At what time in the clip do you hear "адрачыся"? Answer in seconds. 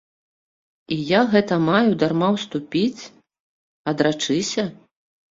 3.93-4.63